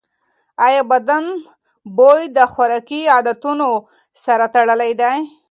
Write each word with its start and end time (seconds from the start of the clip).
ایا 0.65 0.81
بدن 0.91 1.23
بوی 1.97 2.21
د 2.37 2.39
خوراکي 2.53 3.01
عادتونو 3.15 3.69
سره 4.23 4.45
تړلی 4.55 4.91
دی؟ 5.01 5.17